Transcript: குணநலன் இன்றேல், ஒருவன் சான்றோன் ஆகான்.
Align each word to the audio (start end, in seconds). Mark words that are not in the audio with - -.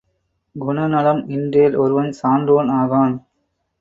குணநலன் 0.55 1.21
இன்றேல், 1.27 1.75
ஒருவன் 1.75 2.11
சான்றோன் 2.21 2.71
ஆகான். 2.79 3.15